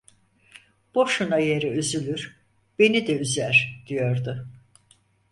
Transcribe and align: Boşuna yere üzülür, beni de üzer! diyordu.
Boşuna 0.95 1.37
yere 1.39 1.67
üzülür, 1.67 2.39
beni 2.79 3.07
de 3.07 3.19
üzer! 3.19 3.83
diyordu. 3.87 4.47